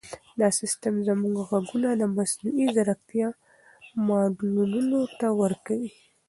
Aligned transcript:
دا 0.39 0.47
سیسټم 0.59 0.95
زموږ 1.07 1.33
ږغونه 1.51 1.89
د 1.95 2.03
مصنوعي 2.15 2.65
ځیرکتیا 2.75 3.27
ماډلونو 4.07 4.99
ته 5.19 5.27
ورکوي. 5.41 5.91